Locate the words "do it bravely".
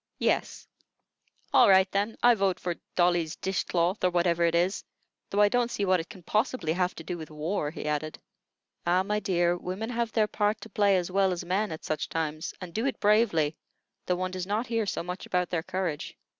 12.73-13.55